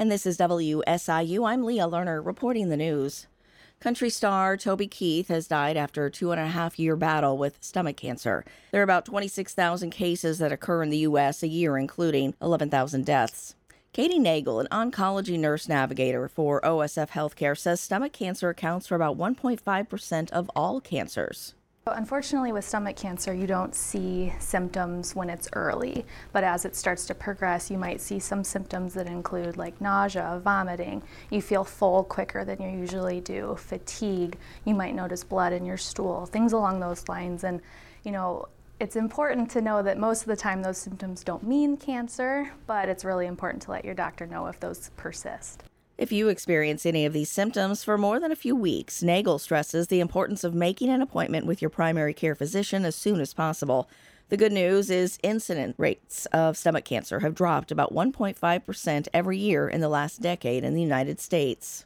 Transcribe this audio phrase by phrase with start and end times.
[0.00, 1.48] And this is WSIU.
[1.48, 3.26] I'm Leah Lerner reporting the news.
[3.80, 7.58] Country star Toby Keith has died after a two and a half year battle with
[7.60, 8.44] stomach cancer.
[8.70, 11.42] There are about 26,000 cases that occur in the U.S.
[11.42, 13.56] a year, including 11,000 deaths.
[13.92, 19.18] Katie Nagel, an oncology nurse navigator for OSF Healthcare, says stomach cancer accounts for about
[19.18, 21.54] 1.5% of all cancers.
[21.88, 26.04] So unfortunately, with stomach cancer, you don't see symptoms when it's early,
[26.34, 30.38] but as it starts to progress, you might see some symptoms that include like nausea,
[30.44, 31.02] vomiting.
[31.30, 34.36] You feel full quicker than you usually do, fatigue.
[34.66, 37.42] You might notice blood in your stool, things along those lines.
[37.42, 37.62] And,
[38.04, 38.48] you know,
[38.80, 42.90] it's important to know that most of the time those symptoms don't mean cancer, but
[42.90, 45.64] it's really important to let your doctor know if those persist.
[45.98, 49.88] If you experience any of these symptoms for more than a few weeks, Nagel stresses
[49.88, 53.90] the importance of making an appointment with your primary care physician as soon as possible.
[54.28, 59.68] The good news is incident rates of stomach cancer have dropped about 1.5% every year
[59.68, 61.84] in the last decade in the United States.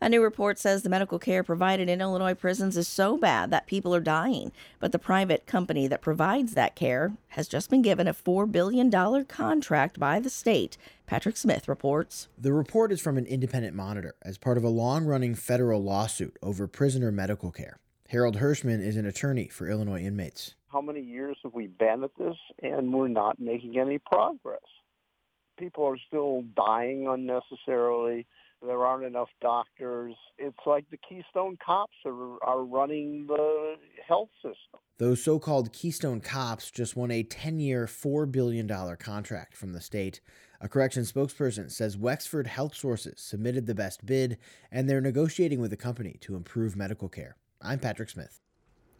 [0.00, 3.66] A new report says the medical care provided in Illinois prisons is so bad that
[3.66, 8.06] people are dying, but the private company that provides that care has just been given
[8.06, 8.92] a $4 billion
[9.24, 10.78] contract by the state.
[11.06, 12.28] Patrick Smith reports.
[12.38, 16.36] The report is from an independent monitor as part of a long running federal lawsuit
[16.44, 17.80] over prisoner medical care.
[18.10, 20.54] Harold Hirshman is an attorney for Illinois inmates.
[20.68, 24.60] How many years have we been at this and we're not making any progress?
[25.58, 28.28] People are still dying unnecessarily
[28.62, 30.14] there aren't enough doctors.
[30.38, 33.74] It's like the Keystone Cops are, are running the
[34.06, 34.80] health system.
[34.98, 39.80] Those so called Keystone Cops just won a 10 year, $4 billion contract from the
[39.80, 40.20] state.
[40.60, 44.38] A correction spokesperson says Wexford Health Sources submitted the best bid,
[44.72, 47.36] and they're negotiating with the company to improve medical care.
[47.62, 48.40] I'm Patrick Smith.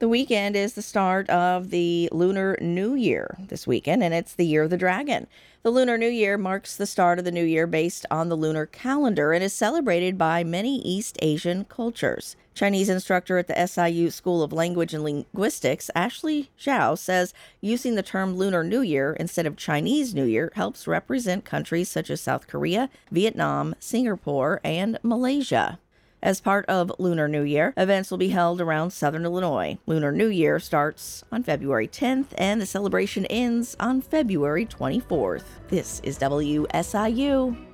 [0.00, 4.46] The weekend is the start of the Lunar New Year this weekend, and it's the
[4.46, 5.26] Year of the Dragon.
[5.62, 8.64] The Lunar New Year marks the start of the new year based on the lunar
[8.64, 12.34] calendar and is celebrated by many East Asian cultures.
[12.54, 18.02] Chinese instructor at the SIU School of Language and Linguistics, Ashley Zhao, says using the
[18.02, 22.46] term Lunar New Year instead of Chinese New Year helps represent countries such as South
[22.46, 25.78] Korea, Vietnam, Singapore, and Malaysia.
[26.22, 29.78] As part of Lunar New Year, events will be held around southern Illinois.
[29.86, 35.44] Lunar New Year starts on February 10th and the celebration ends on February 24th.
[35.68, 37.69] This is WSIU.